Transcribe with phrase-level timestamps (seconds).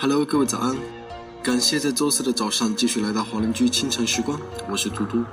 [0.00, 0.76] Hello，各位早安！
[1.42, 4.40] 感谢在周四的早上继续来到华人居清晨时光，
[4.70, 5.24] 我是嘟嘟。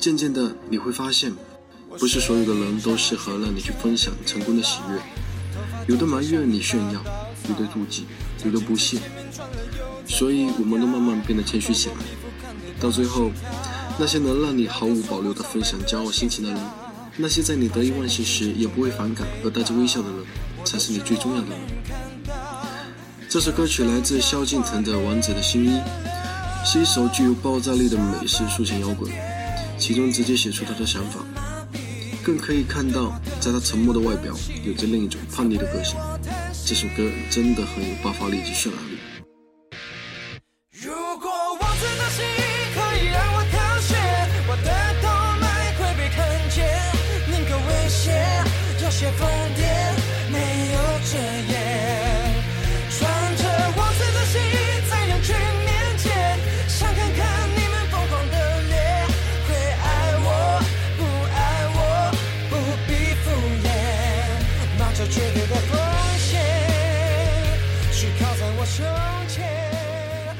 [0.00, 1.32] 渐渐的，你会发现，
[1.96, 5.00] 不是所有的人都适合让你去分享成功的喜悦，
[5.86, 7.00] 有的埋怨你炫耀，
[7.48, 8.06] 有的妒忌，
[8.44, 8.98] 有的不屑，
[10.08, 11.94] 所以我们都慢慢变得谦虚起来。
[12.80, 13.30] 到最后，
[13.96, 16.60] 那些能让你毫无保留的分享骄傲心情的人，
[17.16, 20.24] 那些在你得意忘形时也不会反感而带着微笑的人，
[20.64, 21.58] 才是你最重要的人。
[23.28, 25.78] 这首歌曲来自萧敬腾的《王子的新衣》，
[26.64, 29.12] 是一首具有爆炸力的美式抒情摇滚。
[29.78, 31.20] 其中直接写出他的想法，
[32.22, 34.34] 更可以看到，在他沉默的外表，
[34.64, 35.98] 有着另一种叛逆的个性。
[36.64, 38.91] 这首歌真的很有爆发力及渲染力。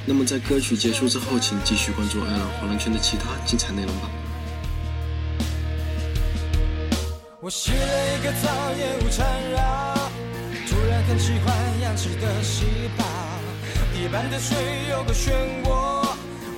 [0.04, 4.10] 那么在歌曲结束之后，请继续关注爱朗华人圈的其他精彩内容吧。
[7.40, 9.94] 我吸了一个草，烟雾缠绕，
[10.68, 12.66] 突然很喜欢氧气的细
[12.96, 13.04] 胞。
[13.94, 14.56] 一般的水
[14.90, 15.30] 有个漩
[15.64, 16.06] 涡，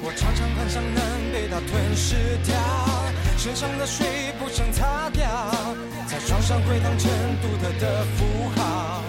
[0.02, 2.54] 我常常幻想能被它吞噬掉。
[3.36, 5.28] 身上的水不想擦掉，
[6.06, 7.10] 在床上会当成
[7.42, 9.02] 独特的符号。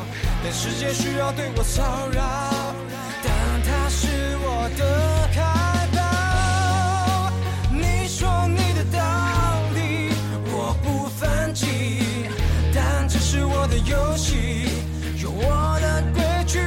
[0.47, 2.21] 但世界需要对我骚扰，
[3.23, 4.05] 但它是
[4.43, 5.41] 我的开
[5.97, 7.33] 导。
[7.71, 8.99] 你说你的道
[9.73, 10.13] 理，
[10.53, 11.65] 我不反击，
[12.75, 14.69] 但这是我的游戏，
[15.23, 16.59] 有我的规矩。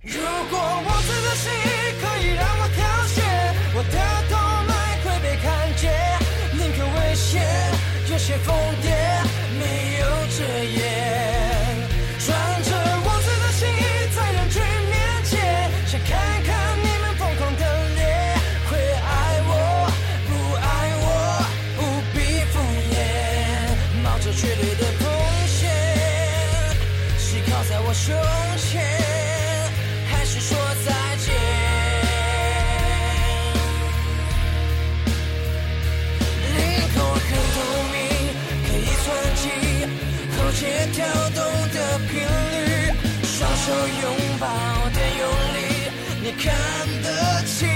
[0.00, 1.52] 如果王子的心
[2.00, 3.22] 可以让我挑选，
[3.74, 3.98] 我的
[4.30, 4.72] 动脉
[5.04, 5.92] 会被看见，
[6.54, 7.44] 宁可危险，
[8.10, 8.93] 有些疯癫，
[24.44, 25.08] 衍，冒着绝对的风
[25.46, 25.70] 险，
[27.18, 28.14] 是靠在我胸
[28.58, 28.82] 前，
[30.10, 31.26] 还是说再见？
[36.56, 36.58] 灵
[36.94, 37.56] 魂很透
[37.92, 37.96] 明，
[38.66, 39.06] 可以传
[39.40, 39.44] 递
[40.36, 40.62] 喉结
[40.92, 40.96] 跳
[41.30, 41.38] 动
[41.72, 41.76] 的
[42.08, 43.66] 频率，双手
[44.02, 44.04] 拥
[44.38, 44.44] 抱
[44.90, 45.22] 的用
[45.54, 45.58] 力，
[46.22, 46.44] 你看
[47.02, 47.06] 得
[47.46, 47.73] 清。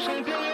[0.00, 0.49] Champion.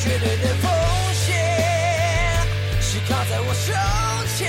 [0.00, 0.70] 绝对的奉
[1.12, 1.36] 献
[2.80, 3.74] 是靠在我胸
[4.34, 4.48] 前。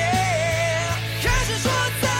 [1.21, 1.69] 开始说
[2.01, 2.10] 再